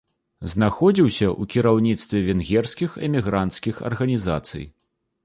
[0.53, 4.65] Знаходзіўся ў кіраўніцтве венгерскіх эмігранцкіх арганізацый.